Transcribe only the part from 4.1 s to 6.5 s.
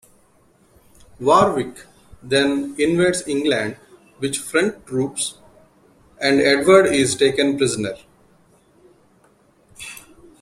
with French troops, and